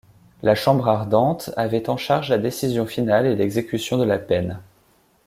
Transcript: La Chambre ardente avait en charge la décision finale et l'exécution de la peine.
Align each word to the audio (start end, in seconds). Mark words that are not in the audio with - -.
La 0.41 0.55
Chambre 0.55 0.87
ardente 0.89 1.51
avait 1.57 1.87
en 1.87 1.95
charge 1.95 2.31
la 2.31 2.39
décision 2.39 2.87
finale 2.87 3.27
et 3.27 3.35
l'exécution 3.35 3.99
de 3.99 4.03
la 4.03 4.17
peine. 4.17 4.59